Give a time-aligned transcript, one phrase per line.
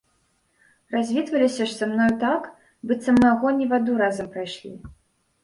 [0.95, 2.49] Развітваліся ж са мной так,
[2.93, 4.75] быццам мы агонь і ваду разам прайшлі.